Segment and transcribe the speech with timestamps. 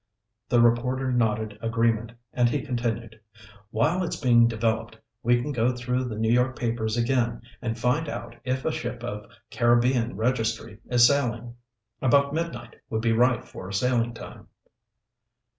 [0.49, 3.21] The reporter nodded agreement and he continued,
[3.69, 8.09] "While it's being developed, we can go through the New York papers again and find
[8.09, 11.53] out if a ship of Caribbean registry is sailing.
[12.01, 14.47] About midnight would be right for a sailing time."